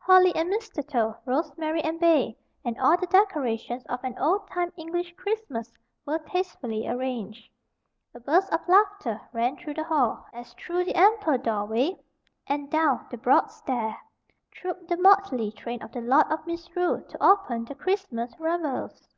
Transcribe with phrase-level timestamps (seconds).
[0.00, 5.14] Holly and mistletoe, rosemary and bay, and all the decorations of an old time English
[5.16, 5.72] Christmas
[6.04, 7.48] were tastefully arranged.
[8.14, 11.96] A burst of laughter ran through the hall, as through the ample doorway,
[12.46, 13.96] and down the broad stair,
[14.50, 19.08] trooped the Motley train of the Lord of Misrule to open the Christmas revels.